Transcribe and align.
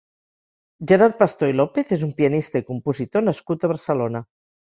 Gerard 0.91 1.17
Pastor 1.19 1.51
i 1.51 1.55
López 1.57 1.91
és 1.99 2.07
un 2.09 2.15
pianista 2.21 2.63
i 2.63 2.67
compositor 2.71 3.27
nascut 3.27 3.67
a 3.69 3.73
Barcelona. 3.75 4.23